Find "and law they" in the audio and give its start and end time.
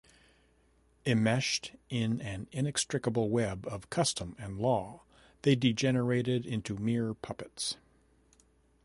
4.39-5.53